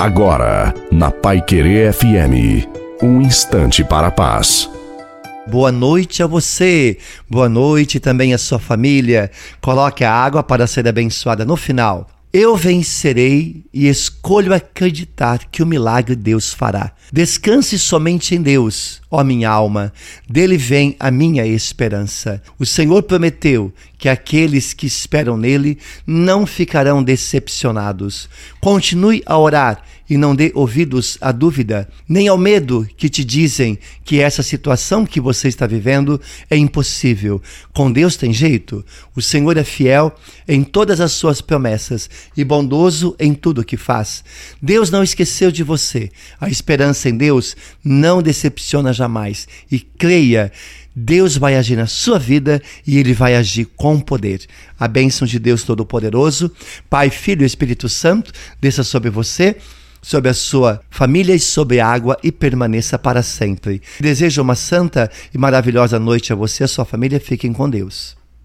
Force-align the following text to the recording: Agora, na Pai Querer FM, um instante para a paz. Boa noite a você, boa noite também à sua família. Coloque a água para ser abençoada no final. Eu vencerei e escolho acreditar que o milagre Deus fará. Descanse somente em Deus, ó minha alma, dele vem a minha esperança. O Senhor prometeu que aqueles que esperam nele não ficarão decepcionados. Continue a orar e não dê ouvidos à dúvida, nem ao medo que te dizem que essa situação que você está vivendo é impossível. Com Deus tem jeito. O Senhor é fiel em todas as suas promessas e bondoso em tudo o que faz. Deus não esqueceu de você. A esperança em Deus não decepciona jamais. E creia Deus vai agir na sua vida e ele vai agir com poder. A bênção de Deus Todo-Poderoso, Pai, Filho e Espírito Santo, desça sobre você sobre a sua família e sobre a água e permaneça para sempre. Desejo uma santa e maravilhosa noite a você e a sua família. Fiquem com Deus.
Agora, 0.00 0.72
na 0.90 1.10
Pai 1.10 1.42
Querer 1.42 1.92
FM, 1.92 2.66
um 3.02 3.20
instante 3.20 3.84
para 3.84 4.06
a 4.06 4.10
paz. 4.10 4.66
Boa 5.46 5.70
noite 5.70 6.22
a 6.22 6.26
você, 6.26 6.96
boa 7.28 7.50
noite 7.50 8.00
também 8.00 8.32
à 8.32 8.38
sua 8.38 8.58
família. 8.58 9.30
Coloque 9.60 10.02
a 10.02 10.10
água 10.10 10.42
para 10.42 10.66
ser 10.66 10.88
abençoada 10.88 11.44
no 11.44 11.54
final. 11.54 12.08
Eu 12.32 12.56
vencerei 12.56 13.64
e 13.74 13.88
escolho 13.88 14.54
acreditar 14.54 15.40
que 15.50 15.64
o 15.64 15.66
milagre 15.66 16.16
Deus 16.16 16.54
fará. 16.54 16.92
Descanse 17.12 17.76
somente 17.76 18.36
em 18.36 18.40
Deus, 18.40 19.02
ó 19.10 19.24
minha 19.24 19.50
alma, 19.50 19.92
dele 20.28 20.56
vem 20.56 20.94
a 21.00 21.10
minha 21.10 21.44
esperança. 21.44 22.40
O 22.56 22.64
Senhor 22.64 23.02
prometeu 23.02 23.70
que 23.98 24.08
aqueles 24.08 24.72
que 24.72 24.86
esperam 24.86 25.36
nele 25.36 25.76
não 26.06 26.46
ficarão 26.46 27.02
decepcionados. 27.02 28.30
Continue 28.60 29.24
a 29.26 29.36
orar 29.36 29.82
e 30.10 30.16
não 30.16 30.34
dê 30.34 30.50
ouvidos 30.56 31.16
à 31.20 31.30
dúvida, 31.30 31.88
nem 32.08 32.26
ao 32.26 32.36
medo 32.36 32.84
que 32.96 33.08
te 33.08 33.24
dizem 33.24 33.78
que 34.04 34.18
essa 34.18 34.42
situação 34.42 35.06
que 35.06 35.20
você 35.20 35.46
está 35.46 35.68
vivendo 35.68 36.20
é 36.50 36.56
impossível. 36.56 37.40
Com 37.72 37.92
Deus 37.92 38.16
tem 38.16 38.32
jeito. 38.32 38.84
O 39.14 39.22
Senhor 39.22 39.56
é 39.56 39.62
fiel 39.62 40.12
em 40.48 40.64
todas 40.64 41.00
as 41.00 41.12
suas 41.12 41.40
promessas 41.40 42.10
e 42.36 42.42
bondoso 42.42 43.14
em 43.20 43.32
tudo 43.32 43.60
o 43.60 43.64
que 43.64 43.76
faz. 43.76 44.24
Deus 44.60 44.90
não 44.90 45.04
esqueceu 45.04 45.52
de 45.52 45.62
você. 45.62 46.10
A 46.40 46.50
esperança 46.50 47.08
em 47.08 47.16
Deus 47.16 47.56
não 47.84 48.20
decepciona 48.20 48.92
jamais. 48.92 49.46
E 49.70 49.78
creia 49.78 50.50
Deus 50.94 51.36
vai 51.36 51.56
agir 51.56 51.76
na 51.76 51.86
sua 51.86 52.18
vida 52.18 52.60
e 52.86 52.98
ele 52.98 53.12
vai 53.12 53.36
agir 53.36 53.66
com 53.76 54.00
poder. 54.00 54.46
A 54.78 54.88
bênção 54.88 55.26
de 55.26 55.38
Deus 55.38 55.62
Todo-Poderoso, 55.62 56.50
Pai, 56.88 57.10
Filho 57.10 57.42
e 57.42 57.46
Espírito 57.46 57.88
Santo, 57.88 58.32
desça 58.60 58.82
sobre 58.82 59.10
você 59.10 59.56
sobre 60.02 60.30
a 60.30 60.34
sua 60.34 60.80
família 60.88 61.34
e 61.34 61.40
sobre 61.40 61.80
a 61.80 61.86
água 61.86 62.16
e 62.22 62.32
permaneça 62.32 62.98
para 62.98 63.22
sempre. 63.22 63.82
Desejo 64.00 64.42
uma 64.42 64.54
santa 64.54 65.10
e 65.32 65.38
maravilhosa 65.38 65.98
noite 65.98 66.32
a 66.32 66.36
você 66.36 66.62
e 66.62 66.66
a 66.66 66.68
sua 66.68 66.84
família. 66.84 67.20
Fiquem 67.20 67.52
com 67.52 67.68
Deus. 67.68 68.19